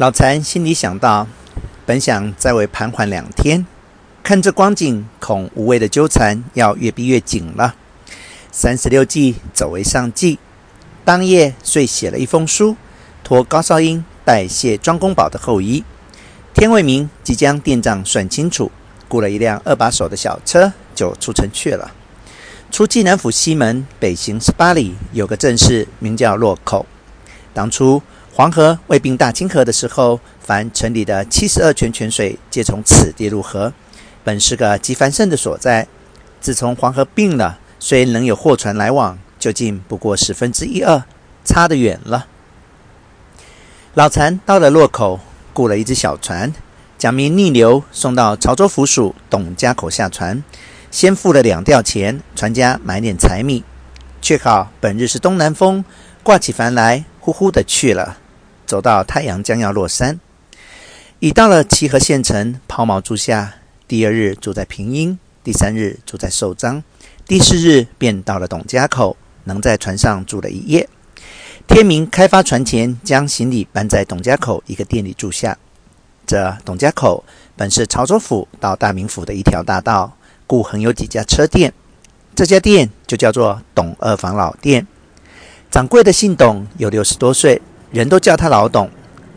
[0.00, 1.26] 老残心里想到，
[1.84, 3.66] 本想再为盘桓两天，
[4.22, 7.74] 看这光景，恐无谓的纠缠要越逼越紧了。
[8.50, 10.38] 三十六计，走为上计。
[11.04, 12.76] 当夜遂写了一封书，
[13.22, 15.84] 托高少英代谢庄公宝的后衣。
[16.54, 18.72] 天未明，即将店账算清楚，
[19.06, 21.90] 雇了一辆二把手的小车，就出城去了。
[22.70, 26.86] 出济南府西门，北行十八里，有个镇市，名叫洛口。
[27.52, 28.02] 当初。
[28.40, 33.70] 黄河未并大清河的时候，凡城里的七十二泉泉水皆从此地入河，
[34.24, 35.86] 本是个极繁盛的所在。
[36.40, 41.04] 自从黄河并了，虽能有货船来往，究竟不过十分之一二，
[41.44, 42.28] 差得远了。
[43.92, 45.20] 老残到了洛口，
[45.52, 46.54] 雇了一只小船，
[46.96, 50.42] 假命逆流送到潮州府署董家口下船，
[50.90, 53.62] 先付了两吊钱，船家买点柴米。
[54.22, 55.84] 却好本日是东南风，
[56.22, 58.16] 挂起帆来，呼呼的去了。
[58.70, 60.20] 走到太阳将要落山，
[61.18, 63.54] 已到了齐河县城，抛锚住下。
[63.88, 66.84] 第二日住在平阴，第三日住在寿张，
[67.26, 70.88] 第四日便到了董家口，能在船上住了一夜。
[71.66, 75.58] 天明开发船前，将行李搬在董家口一个店里住下。
[76.24, 77.24] 这董家口
[77.56, 81.72] 本是潮州府到大名府的一条大道，故横有几家车店。
[82.36, 84.86] 这家店就叫做董二房老店，
[85.72, 87.60] 掌柜的姓董，有六十多岁。
[87.90, 88.88] 人都叫他老董，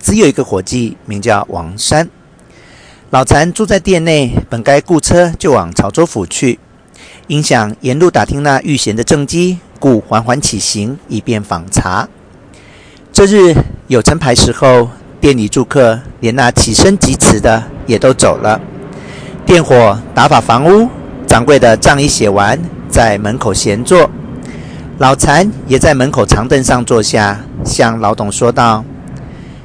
[0.00, 2.08] 只有一个伙计名叫王山。
[3.10, 6.58] 老残住在店内，本该雇车就往潮州府去，
[7.28, 12.08] 因想沿路打听那遇险的政绩，故缓缓起行，以便访查。
[13.12, 13.54] 这日
[13.86, 14.90] 有成牌时候，
[15.20, 18.60] 店里住客连那起身疾辞的也都走了。
[19.46, 20.88] 店伙打扫房屋，
[21.26, 24.10] 掌柜的账已写完，在门口闲坐。
[25.00, 28.84] 老残也在门口长凳上坐下，向老董说道：“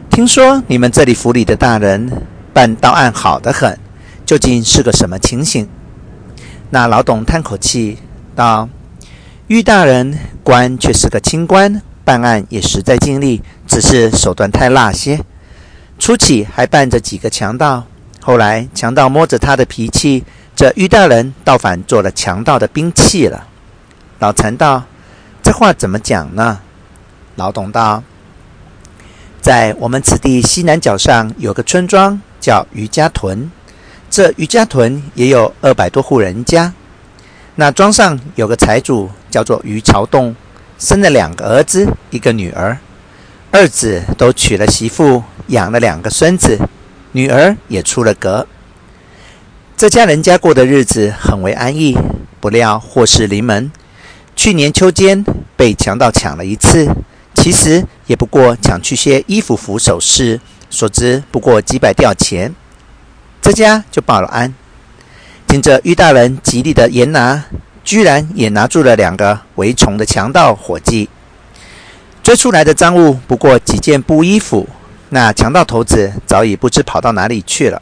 [0.09, 2.09] 听说你们这里府里的大人
[2.53, 3.77] 办到案好得很，
[4.25, 5.67] 究竟是个什么情形？”
[6.71, 7.97] 那老董叹口气
[8.33, 8.69] 道
[9.47, 15.19] ：“玉大人官却是个清官，办案也实在尽力，只是手段太辣些。
[15.99, 17.83] 初起还办着几个强盗，
[18.21, 20.23] 后来强盗摸着他的脾气，
[20.55, 23.47] 这玉大人倒反做了强盗的兵器了。”
[24.19, 24.81] 老残道。
[25.45, 26.59] 这话怎么讲呢？
[27.35, 28.01] 老董道，
[29.39, 33.51] 在我们此地西南角上有个村庄叫余家屯，
[34.09, 36.73] 这余家屯也有二百多户人家。
[37.53, 40.35] 那庄上有个财主叫做于朝栋，
[40.79, 42.75] 生了两个儿子，一个女儿，
[43.51, 46.57] 二子都娶了媳妇，养了两个孙子，
[47.11, 48.47] 女儿也出了阁。
[49.77, 51.95] 这家人家过的日子很为安逸，
[52.39, 53.71] 不料祸事临门。
[54.35, 55.23] 去年秋间
[55.55, 56.87] 被强盗抢了一次，
[57.33, 62.53] 其实也不过抢去些衣服、服首饰，所值不过几百吊钱。
[63.41, 64.53] 这家就报了案。
[65.47, 67.45] 经这于大人极力的严拿，
[67.83, 71.09] 居然也拿住了两个围从的强盗伙计。
[72.21, 74.67] 追出来的赃物不过几件布衣服，
[75.09, 77.81] 那强盗头子早已不知跑到哪里去了。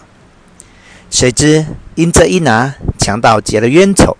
[1.09, 1.65] 谁知
[1.95, 4.15] 因这一拿，强盗结了冤仇。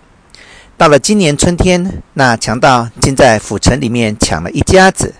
[0.76, 5.14] 到了今年春天，那强盗竟在府城里面抢了一家子。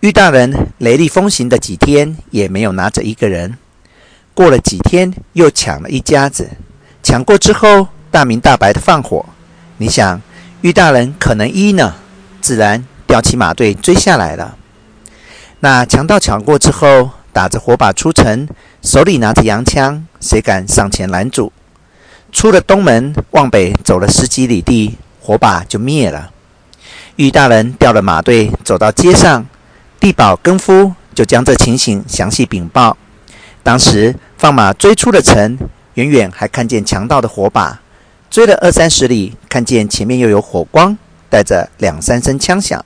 [0.00, 3.56] 玉大人雷厉风行的几天，也没有拿着一个人。
[4.34, 6.50] 过了几天，又抢了一家子。
[7.02, 9.24] 抢过之后，大明大白的放火。
[9.78, 10.20] 你想，
[10.60, 11.94] 玉大人可能一呢？
[12.42, 14.56] 自然调起马队追下来了。
[15.60, 18.46] 那强盗抢过之后，打着火把出城，
[18.82, 21.50] 手里拿着洋枪，谁敢上前拦阻？
[22.34, 26.30] 出了东门，往北走了十几里地，火把就灭了。
[27.14, 29.46] 玉大人调了马队，走到街上，
[30.00, 32.98] 地保更夫就将这情形详细禀报。
[33.62, 35.56] 当时放马追出了城，
[35.94, 37.80] 远远还看见强盗的火把，
[38.28, 40.98] 追了二三十里，看见前面又有火光，
[41.30, 42.84] 带着两三声枪响。